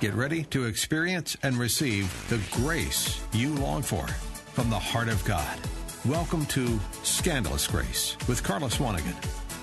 [0.00, 5.22] Get ready to experience and receive the grace you long for from the heart of
[5.26, 5.58] God.
[6.06, 9.14] Welcome to Scandalous Grace with Carla Swanigan.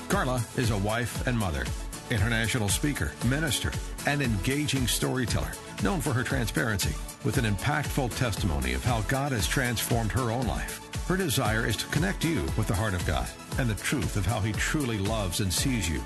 [0.09, 1.65] Carla is a wife and mother,
[2.11, 3.71] international speaker, minister,
[4.05, 6.93] and engaging storyteller, known for her transparency
[7.23, 10.87] with an impactful testimony of how God has transformed her own life.
[11.07, 13.27] Her desire is to connect you with the heart of God
[13.57, 15.99] and the truth of how He truly loves and sees you.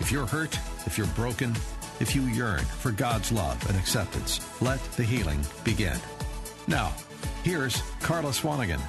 [0.00, 1.54] If you're hurt, if you're broken,
[2.00, 5.98] if you yearn for God's love and acceptance, let the healing begin.
[6.66, 6.94] Now,
[7.42, 8.80] here's Carla Swanigan.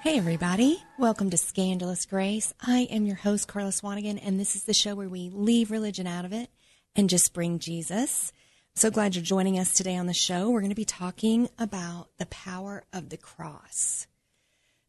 [0.00, 0.82] Hey, everybody.
[0.98, 2.54] Welcome to Scandalous Grace.
[2.60, 6.06] I am your host, Carla Swanigan, and this is the show where we leave religion
[6.06, 6.50] out of it
[6.96, 8.32] and just bring Jesus.
[8.74, 10.50] so glad you're joining us today on the show.
[10.50, 14.06] We're going to be talking about the power of the cross.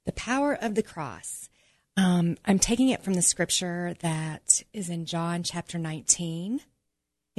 [0.05, 1.49] The power of the cross.
[1.97, 6.61] Um, I'm taking it from the scripture that is in John chapter 19,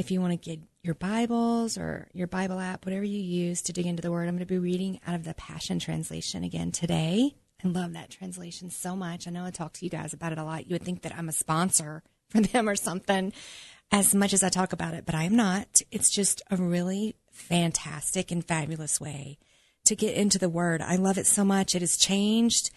[0.00, 3.72] if you want to get your Bibles or your Bible app, whatever you use to
[3.74, 6.72] dig into the Word, I'm going to be reading out of the Passion Translation again
[6.72, 7.34] today.
[7.62, 9.28] I love that translation so much.
[9.28, 10.66] I know I talk to you guys about it a lot.
[10.66, 13.34] You would think that I'm a sponsor for them or something
[13.92, 15.82] as much as I talk about it, but I am not.
[15.90, 19.38] It's just a really fantastic and fabulous way
[19.84, 20.80] to get into the Word.
[20.80, 21.74] I love it so much.
[21.74, 22.70] It has changed,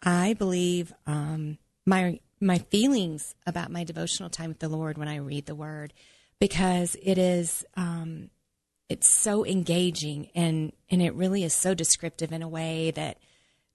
[0.00, 5.16] I believe, um, my my feelings about my devotional time with the Lord when I
[5.16, 5.92] read the Word
[6.40, 8.30] because it is um,
[8.88, 13.18] it's so engaging and and it really is so descriptive in a way that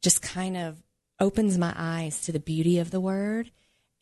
[0.01, 0.81] just kind of
[1.19, 3.51] opens my eyes to the beauty of the word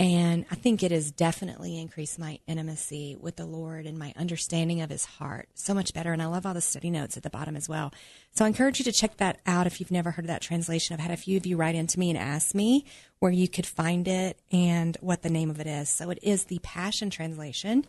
[0.02, 4.82] and I think it has definitely increased my intimacy with the Lord and my understanding
[4.82, 6.12] of his heart so much better.
[6.12, 7.94] And I love all the study notes at the bottom as well.
[8.32, 10.96] So I encourage you to check that out if you've never heard of that translation.
[10.96, 12.84] I've had a few of you write into me and ask me
[13.20, 15.90] where you could find it and what the name of it is.
[15.90, 17.86] So it is the Passion Translation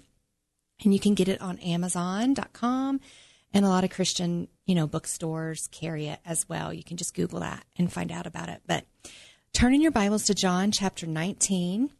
[0.84, 3.00] and you can get it on Amazon.com.
[3.54, 6.72] And a lot of Christian, you know, bookstores carry it as well.
[6.72, 8.62] You can just Google that and find out about it.
[8.66, 8.86] But
[9.52, 11.90] turn in your Bibles to John chapter 19.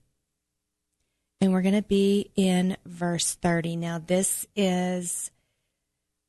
[1.41, 3.77] And we're going to be in verse 30.
[3.77, 5.31] Now, this is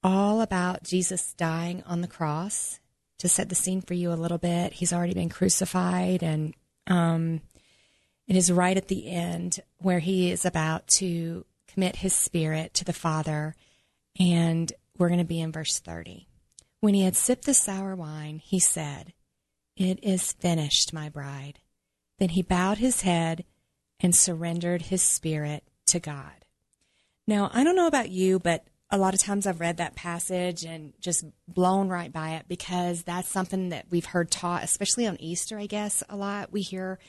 [0.03, 2.79] all about Jesus dying on the cross.
[3.19, 6.53] To set the scene for you a little bit, he's already been crucified, and
[6.87, 7.39] um,
[8.27, 12.85] it is right at the end where he is about to commit his spirit to
[12.85, 13.55] the Father.
[14.19, 16.27] And we're going to be in verse 30.
[16.79, 19.13] When he had sipped the sour wine, he said,
[19.75, 21.59] It is finished, my bride.
[22.19, 23.45] Then he bowed his head
[23.99, 26.45] and surrendered his spirit to God.
[27.25, 30.65] Now, I don't know about you, but a lot of times I've read that passage
[30.65, 35.19] and just blown right by it because that's something that we've heard taught, especially on
[35.19, 36.51] Easter, I guess, a lot.
[36.51, 36.99] We hear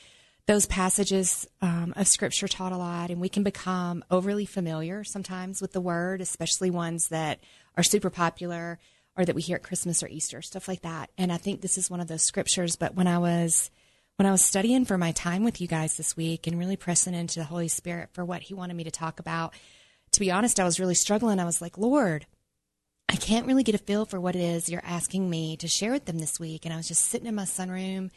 [0.47, 5.63] those passages um, of scripture taught a lot, and we can become overly familiar sometimes
[5.63, 7.41] with the word, especially ones that
[7.77, 8.79] are super popular
[9.17, 11.11] or that we hear at Christmas or Easter, stuff like that.
[11.17, 12.77] And I think this is one of those scriptures.
[12.77, 13.71] But when I was
[14.17, 17.15] when I was studying for my time with you guys this week and really pressing
[17.15, 19.55] into the Holy Spirit for what He wanted me to talk about,
[20.13, 21.41] to be honest, I was really struggling.
[21.41, 22.27] I was like, Lord,
[23.09, 25.93] I can't really get a feel for what it is you're asking me to share
[25.93, 26.65] with them this week.
[26.65, 28.11] And I was just sitting in my sunroom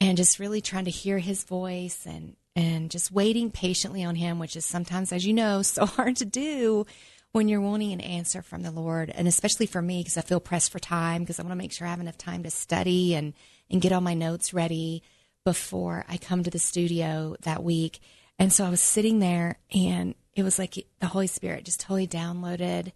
[0.00, 4.38] and just really trying to hear his voice and and just waiting patiently on him,
[4.38, 6.86] which is sometimes, as you know, so hard to do
[7.32, 10.38] when you're wanting an answer from the Lord, and especially for me because I feel
[10.38, 13.14] pressed for time because I want to make sure I have enough time to study
[13.14, 13.34] and
[13.70, 15.02] and get all my notes ready
[15.44, 18.00] before I come to the studio that week.
[18.38, 22.06] And so I was sitting there, and it was like the Holy Spirit just totally
[22.06, 22.92] downloaded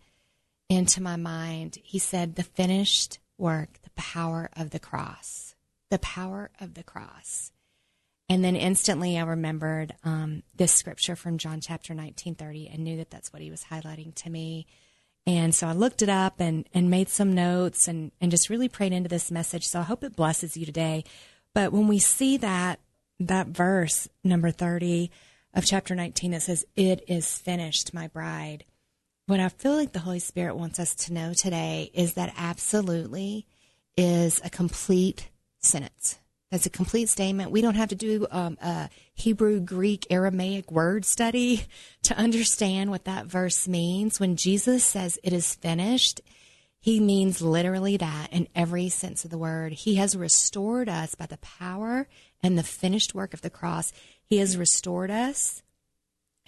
[0.69, 1.79] into my mind.
[1.83, 5.48] He said, "The finished work, the power of the cross."
[5.91, 7.53] The power of the cross.
[8.29, 12.97] And then instantly I remembered um, this scripture from John chapter 19, 30 and knew
[12.99, 14.67] that that's what he was highlighting to me.
[15.27, 18.69] And so I looked it up and, and made some notes and, and just really
[18.69, 19.67] prayed into this message.
[19.67, 21.05] So I hope it blesses you today.
[21.55, 22.81] But when we see that,
[23.21, 25.11] that verse, number 30
[25.55, 28.65] of chapter 19, that says, It is finished, my bride.
[29.27, 33.47] What I feel like the Holy Spirit wants us to know today is that absolutely
[33.97, 35.29] is a complete
[35.61, 36.19] sentence.
[36.51, 37.51] That's a complete statement.
[37.51, 41.67] We don't have to do um, a Hebrew, Greek, Aramaic word study
[42.05, 44.19] to understand what that verse means.
[44.19, 46.23] When Jesus says it is finished,
[46.81, 49.73] he means literally that in every sense of the word.
[49.73, 52.09] He has restored us by the power
[52.43, 53.93] and the finished work of the cross.
[54.25, 55.63] He has restored us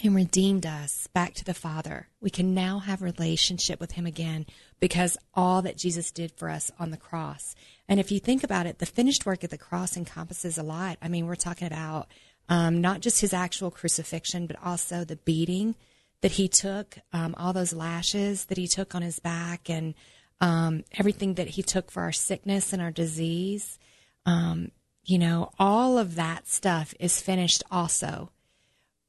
[0.05, 2.09] and redeemed us back to the Father.
[2.21, 4.47] We can now have relationship with him again
[4.79, 7.55] because all that Jesus did for us on the cross.
[7.89, 10.99] And if you think about it, the finished work of the cross encompasses a lot.
[11.03, 12.09] I mean, we're talking about
[12.49, 15.77] um, not just his actual crucifixion, but also the beating,
[16.21, 19.95] that he took, um, all those lashes that he took on his back, and
[20.41, 23.79] um, everything that he took for our sickness and our disease.
[24.27, 24.71] Um,
[25.05, 28.31] you know, all of that stuff is finished also.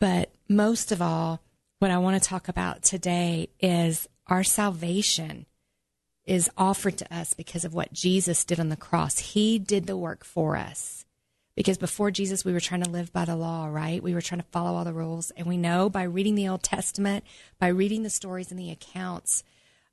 [0.01, 1.44] But most of all,
[1.77, 5.45] what I want to talk about today is our salvation
[6.25, 9.19] is offered to us because of what Jesus did on the cross.
[9.19, 11.06] He did the work for us.
[11.56, 14.01] Because before Jesus, we were trying to live by the law, right?
[14.01, 15.30] We were trying to follow all the rules.
[15.38, 17.24] And we know by reading the Old Testament,
[17.59, 19.44] by reading the stories and the accounts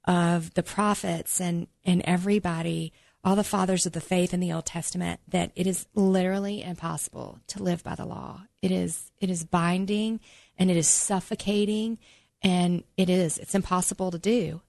[0.07, 4.67] of the prophets and, and everybody, all the fathers of the faith in the Old
[4.67, 8.43] Testament, that it is literally impossible to live by the law.
[8.63, 10.21] It is, it is binding
[10.57, 11.99] and it is suffocating
[12.43, 14.63] and it is, it's impossible to do.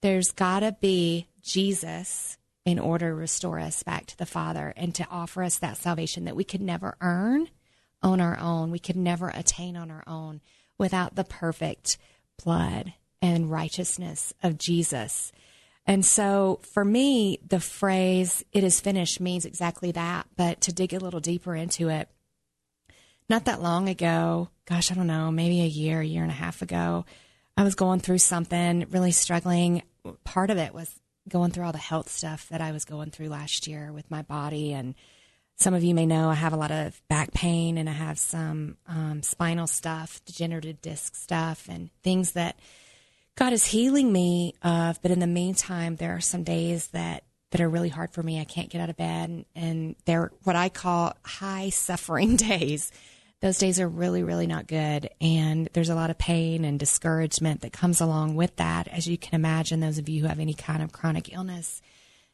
[0.00, 5.06] There's gotta be Jesus in order to restore us back to the Father and to
[5.10, 7.48] offer us that salvation that we could never earn
[8.02, 8.70] on our own.
[8.70, 10.40] We could never attain on our own
[10.78, 11.98] without the perfect
[12.42, 15.32] blood and righteousness of Jesus.
[15.86, 20.26] And so for me, the phrase, it is finished means exactly that.
[20.36, 22.08] But to dig a little deeper into it,
[23.28, 26.34] not that long ago, gosh, I don't know, maybe a year, a year and a
[26.34, 27.04] half ago,
[27.56, 29.82] I was going through something, really struggling.
[30.24, 30.90] Part of it was
[31.28, 34.22] going through all the health stuff that I was going through last year with my
[34.22, 34.72] body.
[34.72, 34.94] And
[35.56, 38.18] some of you may know I have a lot of back pain and I have
[38.18, 42.58] some um, spinal stuff, degenerative disc stuff, and things that
[43.36, 45.00] God is healing me of.
[45.02, 48.40] But in the meantime, there are some days that that are really hard for me.
[48.40, 52.90] I can't get out of bed, and, and they're what I call high suffering days
[53.44, 55.10] those days are really, really not good.
[55.20, 58.88] And there's a lot of pain and discouragement that comes along with that.
[58.88, 61.82] As you can imagine, those of you who have any kind of chronic illness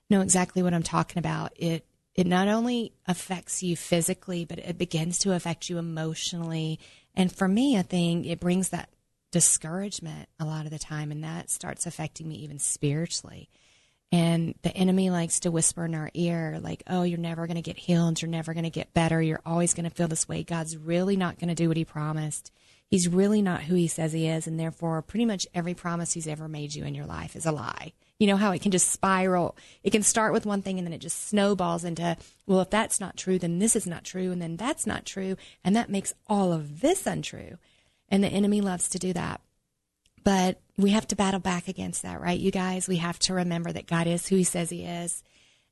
[0.08, 1.50] know exactly what I'm talking about.
[1.56, 6.78] It, it not only affects you physically, but it begins to affect you emotionally.
[7.16, 8.88] And for me, I think it brings that
[9.30, 13.48] discouragement a lot of the time, and that starts affecting me even spiritually.
[14.12, 17.62] And the enemy likes to whisper in our ear, like, oh, you're never going to
[17.62, 18.20] get healed.
[18.20, 19.22] You're never going to get better.
[19.22, 20.42] You're always going to feel this way.
[20.42, 22.50] God's really not going to do what he promised.
[22.88, 24.48] He's really not who he says he is.
[24.48, 27.52] And therefore, pretty much every promise he's ever made you in your life is a
[27.52, 27.92] lie.
[28.18, 29.56] You know how it can just spiral?
[29.84, 32.16] It can start with one thing and then it just snowballs into,
[32.46, 34.32] well, if that's not true, then this is not true.
[34.32, 35.36] And then that's not true.
[35.62, 37.58] And that makes all of this untrue.
[38.10, 39.40] And the enemy loves to do that.
[40.24, 42.38] But we have to battle back against that, right?
[42.38, 45.22] You guys, we have to remember that God is who he says he is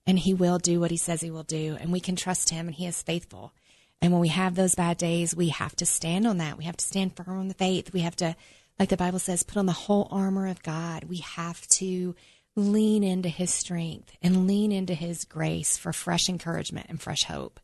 [0.06, 1.76] and he will do what he says he will do.
[1.81, 3.52] And we can trust him and he is faithful.
[4.00, 6.56] And when we have those bad days, we have to stand on that.
[6.56, 7.93] We have to stand firm on the faith.
[7.93, 8.37] We have to,
[8.79, 11.05] like the Bible says, put on the whole armor of God.
[11.05, 12.14] We have to
[12.55, 17.61] lean into his strength and lean into his grace for fresh encouragement and fresh hope.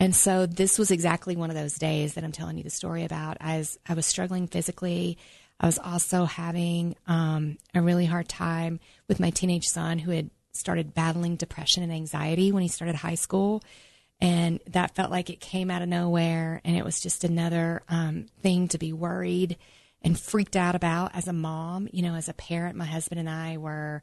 [0.00, 3.04] And so this was exactly one of those days that I'm telling you the story
[3.04, 3.36] about.
[3.40, 5.18] As I was struggling physically,
[5.60, 10.30] I was also having um, a really hard time with my teenage son who had
[10.52, 13.62] started battling depression and anxiety when he started high school.
[14.20, 16.60] And that felt like it came out of nowhere.
[16.64, 19.56] And it was just another um, thing to be worried
[20.02, 21.88] and freaked out about as a mom.
[21.92, 24.02] You know, as a parent, my husband and I were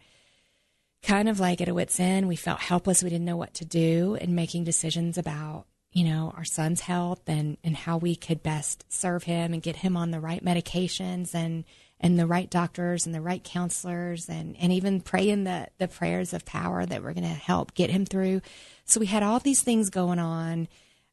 [1.03, 2.27] kind of like at a wit's end.
[2.27, 3.03] We felt helpless.
[3.03, 7.21] We didn't know what to do in making decisions about you know, our son's health
[7.27, 11.35] and, and how we could best serve him and get him on the right medications
[11.35, 11.65] and,
[11.99, 16.33] and the right doctors and the right counselors and, and even praying the, the prayers
[16.33, 18.41] of power that were going to help get him through.
[18.85, 20.69] So we had all these things going on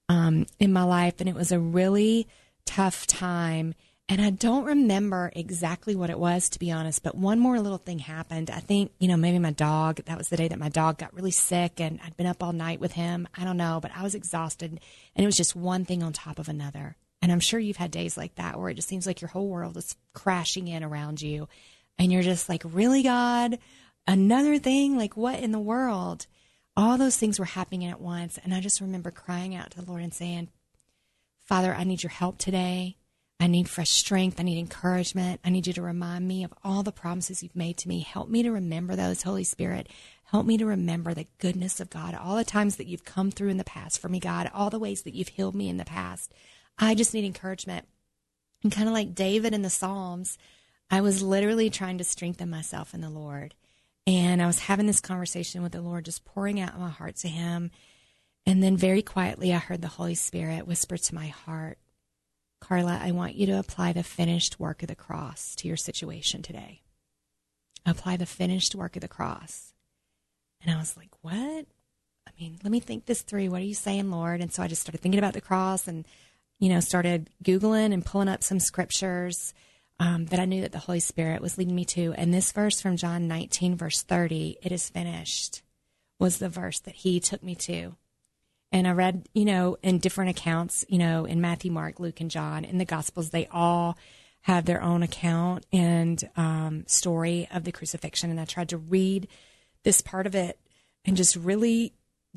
[0.08, 2.28] um, in my life, and it was a really
[2.64, 3.74] tough time.
[4.10, 7.76] And I don't remember exactly what it was, to be honest, but one more little
[7.76, 8.50] thing happened.
[8.50, 11.12] I think, you know, maybe my dog, that was the day that my dog got
[11.14, 13.28] really sick and I'd been up all night with him.
[13.36, 16.38] I don't know, but I was exhausted and it was just one thing on top
[16.38, 16.96] of another.
[17.20, 19.48] And I'm sure you've had days like that where it just seems like your whole
[19.48, 21.46] world is crashing in around you.
[21.98, 23.58] And you're just like, really, God?
[24.06, 24.96] Another thing?
[24.96, 26.26] Like, what in the world?
[26.76, 28.38] All those things were happening at once.
[28.42, 30.48] And I just remember crying out to the Lord and saying,
[31.40, 32.96] Father, I need your help today.
[33.40, 34.40] I need fresh strength.
[34.40, 35.40] I need encouragement.
[35.44, 38.00] I need you to remind me of all the promises you've made to me.
[38.00, 39.88] Help me to remember those, Holy Spirit.
[40.24, 43.48] Help me to remember the goodness of God, all the times that you've come through
[43.48, 45.84] in the past for me, God, all the ways that you've healed me in the
[45.84, 46.34] past.
[46.78, 47.86] I just need encouragement.
[48.62, 50.36] And kind of like David in the Psalms,
[50.90, 53.54] I was literally trying to strengthen myself in the Lord.
[54.06, 57.28] And I was having this conversation with the Lord, just pouring out my heart to
[57.28, 57.70] Him.
[58.46, 61.78] And then very quietly, I heard the Holy Spirit whisper to my heart,
[62.60, 66.42] Carla, I want you to apply the finished work of the cross to your situation
[66.42, 66.82] today.
[67.86, 69.72] Apply the finished work of the cross.
[70.60, 71.66] And I was like, what?
[72.26, 73.50] I mean, let me think this through.
[73.50, 74.40] What are you saying, Lord?
[74.40, 76.06] And so I just started thinking about the cross and,
[76.58, 79.54] you know, started Googling and pulling up some scriptures
[80.00, 82.12] um, that I knew that the Holy Spirit was leading me to.
[82.16, 85.62] And this verse from John 19, verse 30, it is finished,
[86.18, 87.96] was the verse that he took me to.
[88.70, 92.30] And I read, you know, in different accounts, you know, in Matthew, Mark, Luke, and
[92.30, 93.96] John, in the Gospels, they all
[94.42, 98.30] have their own account and um, story of the crucifixion.
[98.30, 99.28] And I tried to read
[99.84, 100.58] this part of it
[101.04, 101.94] and just really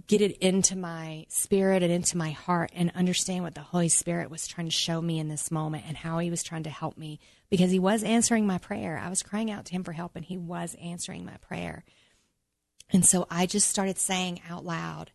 [0.08, 4.32] get it into my spirit and into my heart and understand what the Holy Spirit
[4.32, 6.98] was trying to show me in this moment and how he was trying to help
[6.98, 7.20] me
[7.50, 8.98] because he was answering my prayer.
[8.98, 11.84] I was crying out to him for help and he was answering my prayer.
[12.90, 15.12] And so I just started saying out loud,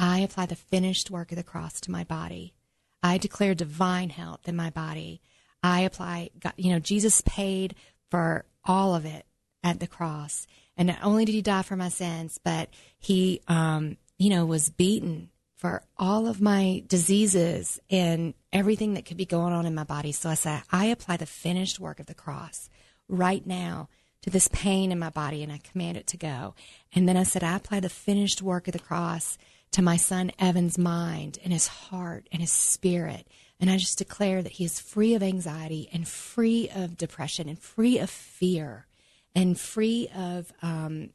[0.00, 2.54] I apply the finished work of the cross to my body.
[3.02, 5.20] I declare divine health in my body.
[5.62, 7.74] I apply, you know, Jesus paid
[8.10, 9.26] for all of it
[9.62, 10.46] at the cross.
[10.74, 14.70] And not only did he die for my sins, but he, um, you know, was
[14.70, 15.28] beaten
[15.58, 20.12] for all of my diseases and everything that could be going on in my body.
[20.12, 22.70] So I said, I apply the finished work of the cross
[23.06, 23.90] right now
[24.22, 26.54] to this pain in my body and I command it to go.
[26.94, 29.36] And then I said, I apply the finished work of the cross
[29.72, 33.26] to my son Evan's mind and his heart and his spirit.
[33.60, 37.58] And I just declare that he is free of anxiety and free of depression and
[37.58, 38.86] free of fear
[39.34, 41.10] and free of um,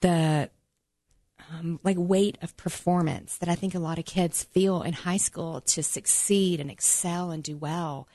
[0.00, 0.50] the
[1.52, 5.16] um, like weight of performance that I think a lot of kids feel in high
[5.16, 8.08] school to succeed and excel and do well.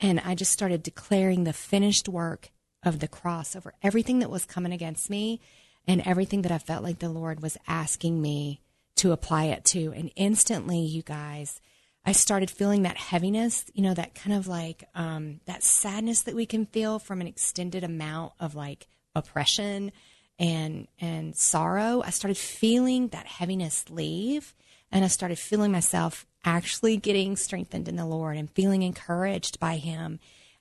[0.00, 2.50] And I just started declaring the finished work
[2.82, 5.40] of the cross over everything that was coming against me
[5.86, 8.60] and everything that I felt like the Lord was asking me
[8.96, 9.92] to apply it to.
[9.92, 11.60] And instantly, you guys,
[12.04, 16.34] I started feeling that heaviness, you know, that kind of like um, that sadness that
[16.34, 19.92] we can feel from an extended amount of like oppression
[20.38, 22.02] and and sorrow.
[22.04, 24.54] I started feeling that heaviness leave,
[24.90, 29.76] and I started feeling myself actually getting strengthened in the Lord and feeling encouraged by
[29.76, 30.18] Him.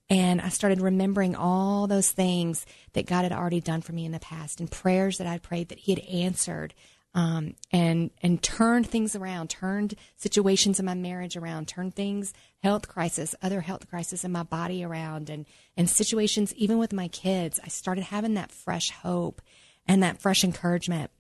[0.10, 4.12] And I started remembering all those things that God had already done for me in
[4.12, 6.76] the past and prayers that I'd prayed that He had answered
[7.13, 12.88] um, and and turned things around, turned situations in my marriage around, turned things, health
[12.88, 17.60] crisis, other health crisis in my body around, and and situations even with my kids.
[17.63, 19.41] I started having that fresh hope
[19.88, 21.12] and that fresh encouragement.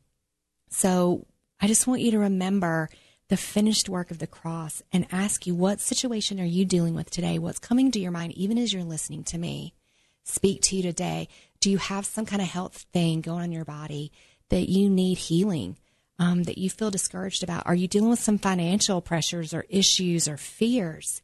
[0.69, 1.27] So
[1.59, 2.89] I just want you to remember
[3.27, 7.09] the finished work of the cross and ask you what situation are you dealing with
[7.09, 7.39] today?
[7.39, 9.73] What's coming to your mind even as you're listening to me
[10.23, 11.27] speak to you today?
[11.59, 14.11] Do you have some kind of health thing going on in your body
[14.51, 15.75] that you need healing?
[16.21, 17.65] um, that you feel discouraged about?
[17.65, 21.23] Are you dealing with some financial pressures or issues or fears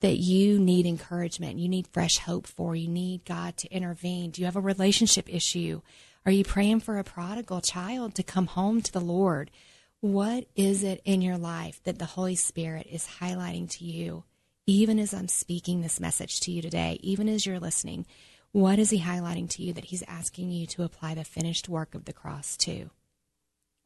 [0.00, 1.60] that you need encouragement?
[1.60, 2.74] You need fresh hope for?
[2.74, 4.32] You need God to intervene?
[4.32, 5.80] Do you have a relationship issue?
[6.26, 9.52] Are you praying for a prodigal child to come home to the Lord?
[10.00, 14.24] What is it in your life that the Holy Spirit is highlighting to you,
[14.66, 18.06] even as I'm speaking this message to you today, even as you're listening?
[18.52, 21.94] What is He highlighting to you that He's asking you to apply the finished work
[21.94, 22.90] of the cross to?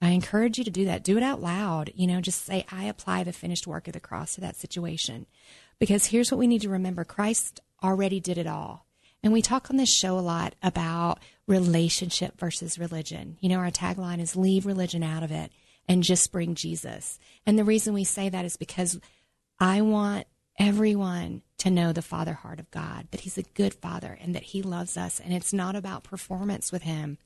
[0.02, 1.02] I encourage you to do that.
[1.02, 1.90] Do it out loud.
[1.94, 5.26] You know, just say, I apply the finished work of the cross to that situation.
[5.78, 8.86] Because here's what we need to remember Christ already did it all.
[9.22, 13.38] And we talk on this show a lot about relationship versus religion.
[13.40, 15.50] You know, our tagline is leave religion out of it
[15.88, 17.18] and just bring Jesus.
[17.46, 19.00] And the reason we say that is because
[19.58, 20.26] I want
[20.58, 24.42] everyone to know the father heart of God, that he's a good father and that
[24.42, 25.20] he loves us.
[25.20, 27.18] And it's not about performance with him.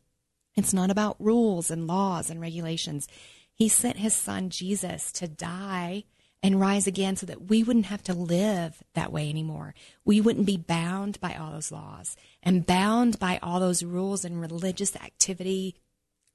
[0.56, 3.06] It's not about rules and laws and regulations.
[3.54, 6.04] He sent his son Jesus to die
[6.42, 9.74] and rise again so that we wouldn't have to live that way anymore.
[10.04, 14.40] We wouldn't be bound by all those laws and bound by all those rules and
[14.40, 15.76] religious activity,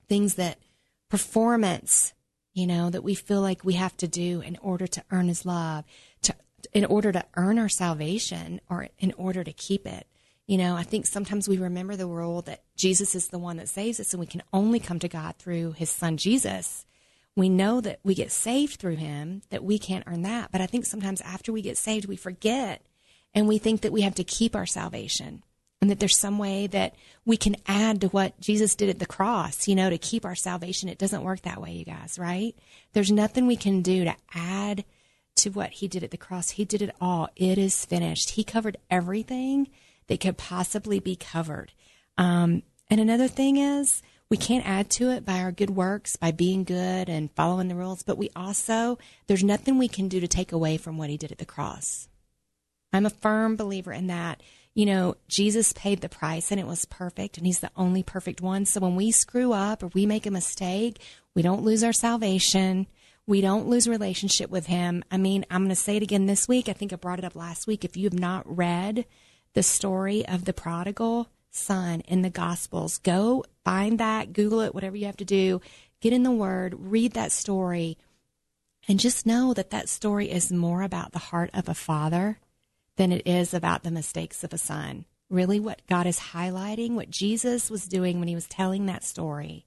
[0.07, 0.59] things that
[1.09, 2.13] performance,
[2.53, 5.45] you know, that we feel like we have to do in order to earn his
[5.45, 5.85] love,
[6.21, 6.35] to
[6.73, 10.07] in order to earn our salvation or in order to keep it.
[10.47, 13.69] You know, I think sometimes we remember the rule that Jesus is the one that
[13.69, 16.85] saves us and we can only come to God through his son Jesus.
[17.35, 20.51] We know that we get saved through him, that we can't earn that.
[20.51, 22.85] But I think sometimes after we get saved, we forget
[23.33, 25.43] and we think that we have to keep our salvation
[25.81, 26.95] and that there's some way that
[27.25, 30.35] we can add to what Jesus did at the cross, you know, to keep our
[30.35, 30.89] salvation.
[30.89, 32.55] It doesn't work that way, you guys, right?
[32.93, 34.85] There's nothing we can do to add
[35.35, 36.51] to what he did at the cross.
[36.51, 37.29] He did it all.
[37.35, 38.31] It is finished.
[38.31, 39.69] He covered everything
[40.07, 41.71] that could possibly be covered.
[42.17, 46.31] Um, and another thing is, we can't add to it by our good works, by
[46.31, 50.27] being good and following the rules, but we also, there's nothing we can do to
[50.27, 52.07] take away from what he did at the cross.
[52.91, 54.41] I'm a firm believer in that.
[54.73, 58.41] You know, Jesus paid the price and it was perfect, and he's the only perfect
[58.41, 58.65] one.
[58.65, 60.99] So when we screw up or we make a mistake,
[61.35, 62.87] we don't lose our salvation.
[63.27, 65.03] We don't lose relationship with him.
[65.09, 66.69] I mean, I'm going to say it again this week.
[66.69, 67.83] I think I brought it up last week.
[67.83, 69.05] If you have not read
[69.53, 72.99] the story of the prodigal son in the Gospels.
[72.99, 75.61] Go find that, Google it, whatever you have to do.
[76.01, 77.97] Get in the Word, read that story,
[78.87, 82.37] and just know that that story is more about the heart of a father
[82.97, 85.05] than it is about the mistakes of a son.
[85.29, 89.65] Really, what God is highlighting, what Jesus was doing when he was telling that story,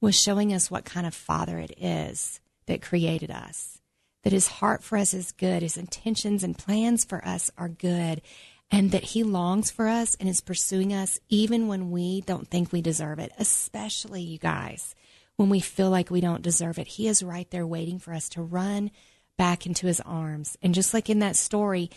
[0.00, 3.80] was showing us what kind of father it is that created us.
[4.22, 8.22] That his heart for us is good, his intentions and plans for us are good,
[8.70, 12.72] and that he longs for us and is pursuing us even when we don't think
[12.72, 14.94] we deserve it, especially you guys,
[15.36, 16.86] when we feel like we don't deserve it.
[16.86, 18.90] He is right there waiting for us to run
[19.36, 20.56] back into his arms.
[20.62, 21.90] And just like in that story,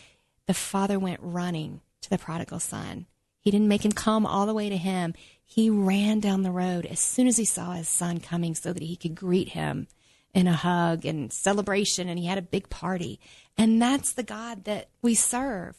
[0.47, 3.05] the father went running to the prodigal son.
[3.39, 5.13] He didn't make him come all the way to him.
[5.43, 8.83] He ran down the road as soon as he saw his son coming so that
[8.83, 9.87] he could greet him
[10.35, 13.19] in a hug and celebration, and he had a big party.
[13.57, 15.77] And that's the God that we serve.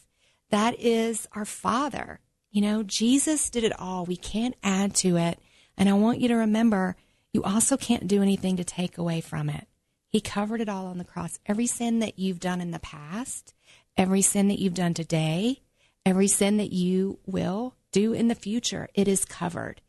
[0.49, 2.19] That is our Father.
[2.49, 4.03] You know, Jesus did it all.
[4.03, 5.39] We can't add to it.
[5.77, 6.95] And I want you to remember,
[7.31, 9.67] you also can't do anything to take away from it.
[10.09, 11.37] He covered it all on the cross.
[11.45, 13.53] Every sin that you've done in the past,
[13.95, 15.61] every sin that you've done today,
[16.03, 19.81] every sin that you will do in the future, it is covered.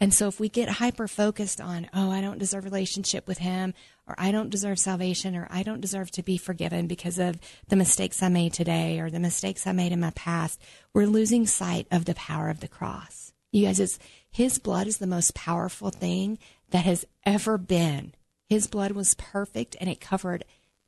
[0.00, 3.74] And so if we get hyper focused on, oh, I don't deserve relationship with him,
[4.08, 7.38] or I don't deserve salvation, or I don't deserve to be forgiven because of
[7.68, 10.60] the mistakes I made today or the mistakes I made in my past,
[10.94, 13.32] we're losing sight of the power of the cross.
[13.52, 13.98] You guys, it's,
[14.30, 16.38] his blood is the most powerful thing
[16.70, 18.14] that has ever been.
[18.48, 20.44] His blood was perfect and it covered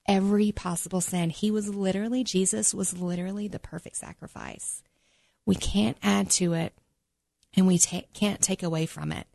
[0.08, 1.30] every possible sin.
[1.30, 4.82] He was literally, Jesus was literally the perfect sacrifice.
[5.44, 6.72] We can't add to it
[7.56, 9.26] and we ta- can't take away from it.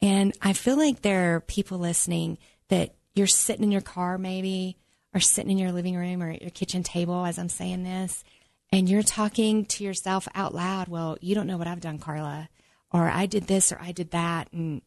[0.00, 2.38] And I feel like there are people listening
[2.68, 4.76] that you're sitting in your car, maybe,
[5.14, 8.22] or sitting in your living room or at your kitchen table as I'm saying this,
[8.70, 10.88] and you're talking to yourself out loud.
[10.88, 12.48] Well, you don't know what I've done, Carla,
[12.92, 14.52] or I did this or I did that.
[14.52, 14.82] And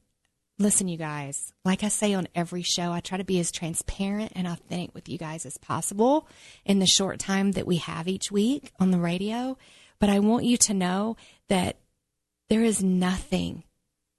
[0.59, 4.33] listen, you guys, like I say on every show, I try to be as transparent
[4.35, 6.27] and authentic with you guys as possible
[6.63, 9.57] in the short time that we have each week on the radio.
[9.99, 11.77] But I want you to know that
[12.51, 13.63] there is nothing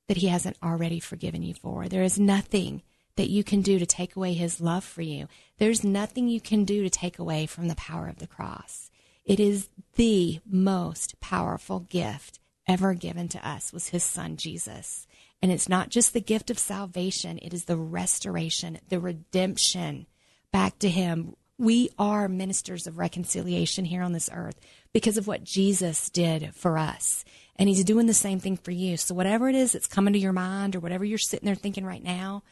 [0.09, 1.87] that He hasn't already forgiven you for.
[1.87, 2.81] There is nothing
[3.17, 5.29] that you can do to take away His love for you.
[5.59, 8.91] There's nothing you can do to take away from the power of the cross.
[9.27, 15.07] It is the most powerful gift ever given to us was His Son, Jesus.
[15.43, 20.07] And it's not just the gift of salvation, it is the restoration, the redemption
[20.51, 21.37] back to Him.
[21.63, 24.59] We are ministers of reconciliation here on this earth
[24.93, 28.97] because of what Jesus did for us and he's doing the same thing for you.
[28.97, 31.87] So whatever it is that's coming to your mind or whatever you're sitting there thinking
[31.87, 32.43] right now,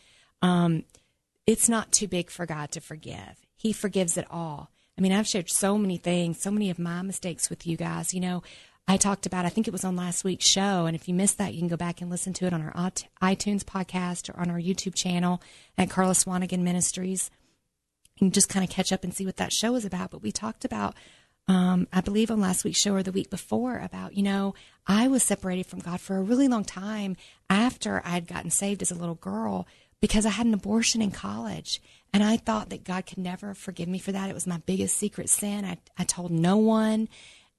[0.43, 0.85] um,
[1.45, 3.45] it's not too big for God to forgive.
[3.57, 4.71] He forgives it all.
[4.97, 8.15] I mean, I've shared so many things, so many of my mistakes with you guys.
[8.15, 8.45] You know,
[8.87, 10.87] I talked about, I think it was on last week's show.
[10.87, 12.93] And if you missed that, you can go back and listen to it on our
[13.21, 15.43] iTunes podcast or on our YouTube channel
[15.77, 17.29] at Carla Swanigan Ministries.
[18.21, 20.11] And just kind of catch up and see what that show is about.
[20.11, 20.95] But we talked about
[21.51, 24.55] um, I believe on last week's show or the week before about, you know,
[24.87, 27.17] I was separated from God for a really long time
[27.49, 29.67] after I had gotten saved as a little girl
[30.01, 31.83] because I had an abortion in college.
[32.13, 34.31] And I thought that God could never forgive me for that.
[34.31, 35.65] It was my biggest secret sin.
[35.65, 37.09] I, I told no one.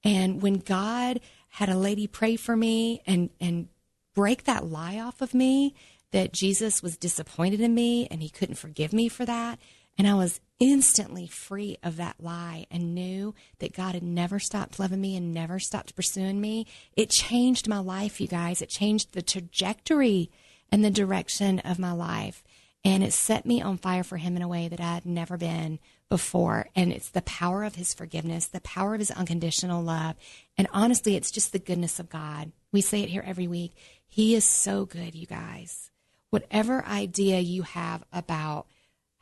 [0.02, 1.20] And when God
[1.50, 3.68] had a lady pray for me and, and
[4.14, 5.74] break that lie off of me
[6.12, 9.58] that Jesus was disappointed in me and he couldn't forgive me for that,
[9.98, 14.78] and I was instantly free of that lie and knew that God had never stopped
[14.78, 16.66] loving me and never stopped pursuing me.
[16.96, 18.62] It changed my life, you guys.
[18.62, 20.30] It changed the trajectory
[20.70, 22.44] and the direction of my life.
[22.84, 25.36] And it set me on fire for Him in a way that I had never
[25.36, 25.78] been
[26.08, 26.68] before.
[26.74, 30.16] And it's the power of His forgiveness, the power of His unconditional love.
[30.56, 32.52] And honestly, it's just the goodness of God.
[32.72, 33.74] We say it here every week.
[34.06, 35.90] He is so good, you guys.
[36.30, 38.66] Whatever idea you have about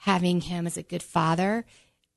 [0.00, 1.64] having him as a good father,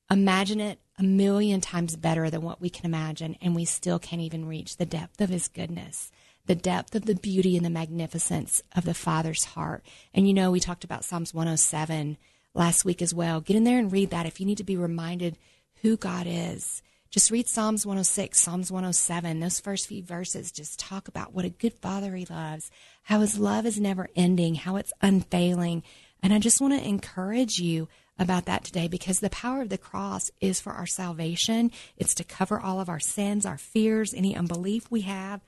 [0.10, 4.22] imagine it a million times better than what we can imagine, and we still can't
[4.22, 6.12] even reach the depth of his goodness,
[6.46, 9.84] the depth of the beauty and the magnificence of the Father's heart.
[10.14, 12.18] And you know, we talked about Psalms 107
[12.54, 13.42] last week as well.
[13.42, 15.38] Get in there and read that if you need to be reminded
[15.82, 16.82] who God is.
[17.10, 19.40] Just read Psalms 106, Psalms 107.
[19.40, 22.72] Those first few verses just talk about what a good father he loves,
[23.04, 25.84] how his love is never ending, how it's unfailing,
[26.24, 29.78] and I just want to encourage you about that today because the power of the
[29.78, 31.72] cross is for our salvation.
[31.98, 35.42] It's to cover all of our sins, our fears, any unbelief we have.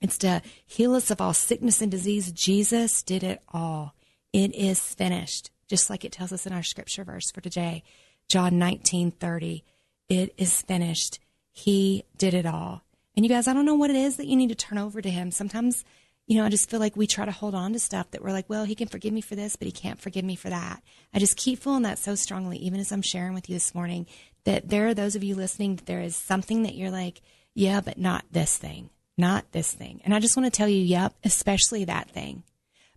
[0.00, 2.30] It's to heal us of all sickness and disease.
[2.30, 3.94] Jesus did it all.
[4.32, 7.82] It is finished, just like it tells us in our scripture verse for today,
[8.28, 9.64] John 19 30.
[10.08, 11.18] It is finished.
[11.50, 12.82] He did it all.
[13.16, 15.02] And you guys, I don't know what it is that you need to turn over
[15.02, 15.32] to Him.
[15.32, 15.84] Sometimes,
[16.28, 18.32] you know, I just feel like we try to hold on to stuff that we're
[18.32, 20.82] like, well, He can forgive me for this, but He can't forgive me for that.
[21.14, 24.06] I just keep feeling that so strongly, even as I'm sharing with you this morning,
[24.44, 27.22] that there are those of you listening, that there is something that you're like,
[27.54, 30.02] yeah, but not this thing, not this thing.
[30.04, 32.42] And I just want to tell you, yep, especially that thing.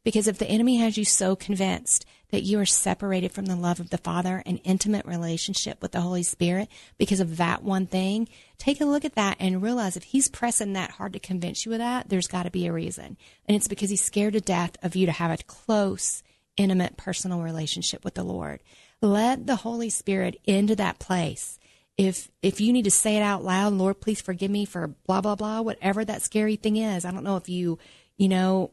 [0.04, 3.80] Because if the enemy has you so convinced that you are separated from the love
[3.80, 8.28] of the Father, an intimate relationship with the Holy Spirit because of that one thing,
[8.58, 11.74] take a look at that and realize if he's pressing that hard to convince you
[11.74, 13.17] of that, there's got to be a reason.
[13.46, 16.24] And it's because he's scared to death of you to have a close,
[16.58, 18.62] intimate, personal relationship with the Lord.
[19.02, 21.60] Let the Holy Spirit into that place.
[21.98, 25.22] If if you need to say it out loud, Lord, please forgive me for blah
[25.22, 27.04] blah blah, whatever that scary thing is.
[27.04, 27.78] I don't know if you,
[28.17, 28.72] you know,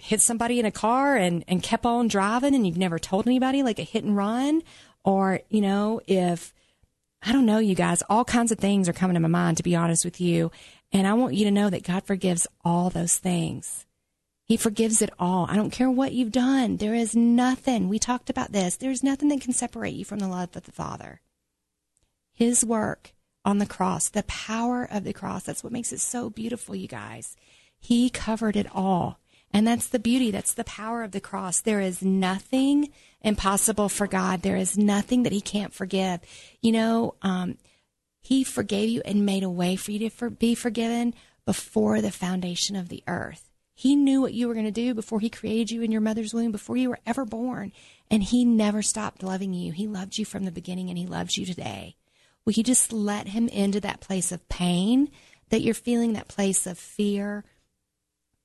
[0.00, 3.62] hit somebody in a car and, and kept on driving and you've never told anybody,
[3.62, 4.62] like a hit and run,
[5.04, 6.52] or, you know, if,
[7.22, 9.62] I don't know, you guys, all kinds of things are coming to my mind, to
[9.62, 10.50] be honest with you.
[10.92, 13.86] And I want you to know that God forgives all those things.
[14.44, 15.46] He forgives it all.
[15.48, 16.78] I don't care what you've done.
[16.78, 20.26] There is nothing, we talked about this, there's nothing that can separate you from the
[20.26, 21.20] love of the Father.
[22.32, 23.12] His work
[23.44, 26.88] on the cross, the power of the cross, that's what makes it so beautiful, you
[26.88, 27.36] guys.
[27.78, 29.20] He covered it all.
[29.52, 30.30] And that's the beauty.
[30.30, 31.60] That's the power of the cross.
[31.60, 34.42] There is nothing impossible for God.
[34.42, 36.20] There is nothing that He can't forgive.
[36.60, 37.58] You know, um,
[38.20, 42.12] He forgave you and made a way for you to for, be forgiven before the
[42.12, 43.50] foundation of the earth.
[43.74, 46.34] He knew what you were going to do before He created you in your mother's
[46.34, 47.72] womb, before you were ever born.
[48.10, 49.72] And He never stopped loving you.
[49.72, 51.96] He loved you from the beginning and He loves you today.
[52.44, 55.10] Will you just let Him into that place of pain
[55.48, 57.44] that you're feeling, that place of fear?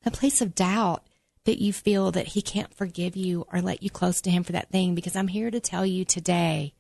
[0.05, 1.03] A place of doubt
[1.45, 4.53] that you feel that he can't forgive you or let you close to him for
[4.53, 6.73] that thing because I'm here to tell you today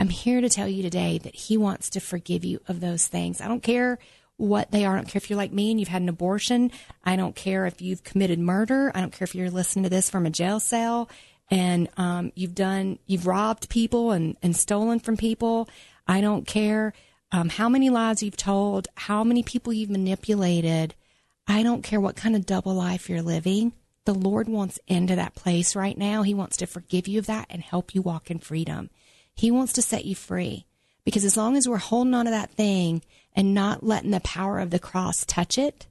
[0.00, 3.40] I'm here to tell you today that he wants to forgive you of those things.
[3.40, 3.98] I don't care
[4.36, 4.92] what they are.
[4.92, 6.70] I don't care if you're like me and you've had an abortion.
[7.02, 8.92] I don't care if you've committed murder.
[8.94, 11.10] I don't care if you're listening to this from a jail cell
[11.50, 15.68] and um, you've done, you've robbed people and, and stolen from people.
[16.06, 16.92] I don't care
[17.32, 20.94] um, how many lies you've told, how many people you've manipulated.
[21.48, 23.72] I don't care what kind of double life you're living.
[24.04, 26.22] The Lord wants into that place right now.
[26.22, 28.90] He wants to forgive you of that and help you walk in freedom.
[29.34, 30.66] He wants to set you free.
[31.04, 33.02] Because as long as we're holding on to that thing
[33.34, 35.86] and not letting the power of the cross touch it,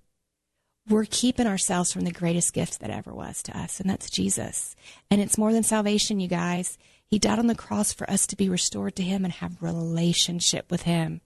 [0.88, 4.76] we're keeping ourselves from the greatest gift that ever was to us, and that's Jesus.
[5.12, 6.78] And it's more than salvation, you guys.
[7.08, 10.70] He died on the cross for us to be restored to Him and have relationship
[10.72, 11.22] with Him.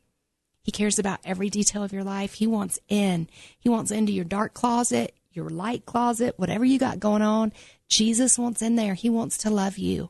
[0.62, 2.34] He cares about every detail of your life.
[2.34, 3.28] He wants in.
[3.60, 7.52] He wants into your dark closet, your light closet, whatever you got going on.
[7.89, 8.93] Jesus wants in there.
[8.93, 10.10] He wants to love you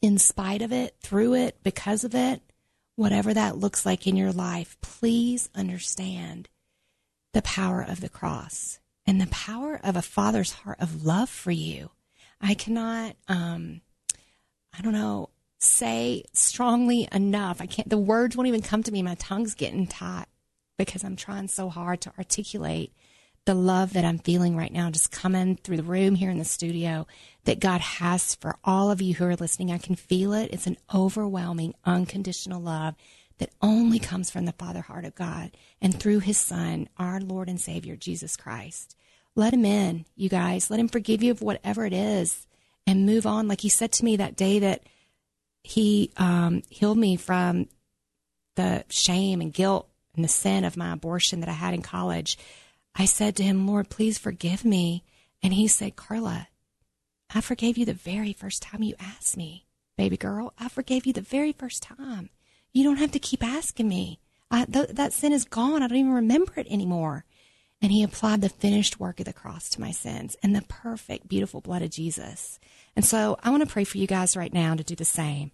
[0.00, 2.42] in spite of it, through it, because of it,
[2.96, 4.76] whatever that looks like in your life.
[4.80, 6.48] Please understand
[7.32, 11.52] the power of the cross and the power of a father's heart of love for
[11.52, 11.90] you.
[12.40, 13.80] I cannot, um,
[14.76, 15.30] I don't know,
[15.62, 17.60] say strongly enough.
[17.60, 19.02] I can't, the words won't even come to me.
[19.02, 20.26] My tongue's getting tight
[20.76, 22.92] because I'm trying so hard to articulate
[23.44, 26.44] the love that I'm feeling right now, just coming through the room here in the
[26.44, 27.06] studio
[27.44, 29.72] that God has for all of you who are listening.
[29.72, 30.52] I can feel it.
[30.52, 32.94] It's an overwhelming, unconditional love
[33.38, 37.48] that only comes from the Father heart of God and through his Son, our Lord
[37.48, 38.96] and Savior, Jesus Christ.
[39.34, 40.70] Let him in, you guys.
[40.70, 42.46] Let him forgive you of whatever it is
[42.86, 43.48] and move on.
[43.48, 44.82] Like he said to me that day that
[45.62, 47.68] he um, healed me from
[48.56, 52.36] the shame and guilt and the sin of my abortion that I had in college.
[52.94, 55.04] I said to him, Lord, please forgive me.
[55.42, 56.48] And he said, Carla,
[57.34, 60.52] I forgave you the very first time you asked me, baby girl.
[60.58, 62.30] I forgave you the very first time.
[62.72, 64.20] You don't have to keep asking me.
[64.50, 65.82] I, th- that sin is gone.
[65.82, 67.24] I don't even remember it anymore.
[67.82, 71.28] And he applied the finished work of the cross to my sins and the perfect,
[71.28, 72.60] beautiful blood of Jesus.
[72.94, 75.50] And so I want to pray for you guys right now to do the same.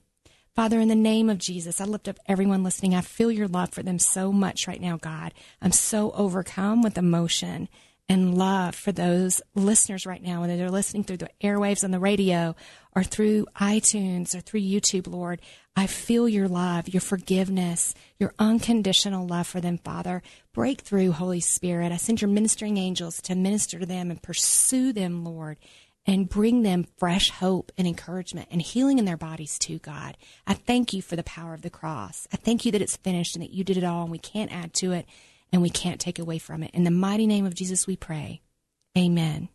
[0.55, 2.95] Father, in the name of Jesus, I lift up everyone listening.
[2.95, 5.33] I feel your love for them so much right now, God.
[5.63, 7.69] I'm so overcome with emotion
[8.09, 11.99] and love for those listeners right now, whether they're listening through the airwaves on the
[11.99, 12.57] radio
[12.97, 15.43] or through iTunes or through YouTube, Lord.
[15.77, 20.23] I feel your love, your forgiveness, your unconditional love for them, Father.
[20.55, 21.93] Break through, Holy Spirit.
[21.93, 25.59] I send your ministering angels to minister to them and pursue them, Lord,
[26.07, 30.17] and bring them fresh hope and encouragement and healing in their bodies too, God.
[30.47, 32.27] I thank you for the power of the cross.
[32.33, 34.53] I thank you that it's finished and that you did it all and we can't
[34.53, 35.07] add to it
[35.53, 36.71] and we can't take away from it.
[36.75, 38.41] In the mighty name of Jesus, we pray.
[38.97, 39.49] Amen.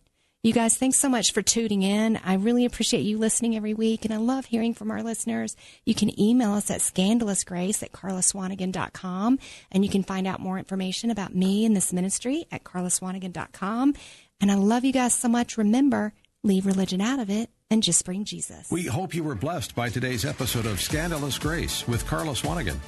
[0.45, 2.17] You guys, thanks so much for tuning in.
[2.17, 5.55] I really appreciate you listening every week, and I love hearing from our listeners.
[5.85, 9.39] You can email us at scandalousgrace at carlaswanigan.com,
[9.71, 13.93] and you can find out more information about me and this ministry at carlaswanigan.com.
[14.41, 15.57] And I love you guys so much.
[15.57, 16.11] Remember,
[16.43, 18.69] leave religion out of it and just bring Jesus.
[18.69, 22.79] We hope you were blessed by today's episode of Scandalous Grace with Carla Swanigan.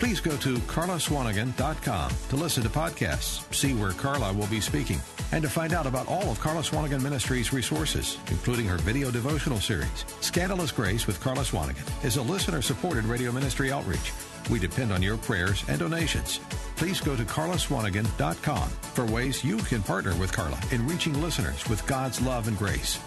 [0.00, 4.98] Please go to carlaswanigan.com to listen to podcasts, see where Carla will be speaking,
[5.30, 9.60] and to find out about all of Carla Swanigan Ministries' resources, including her video devotional
[9.60, 10.06] series.
[10.22, 14.10] Scandalous Grace with Carla Swanigan is a listener supported radio ministry outreach.
[14.50, 16.40] We depend on your prayers and donations.
[16.76, 21.86] Please go to carlaswanigan.com for ways you can partner with Carla in reaching listeners with
[21.86, 22.98] God's love and grace.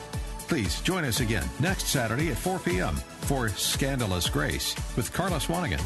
[0.48, 2.96] Please join us again next Saturday at 4 p.m.
[3.22, 5.82] for Scandalous Grace with Carla Swanigan.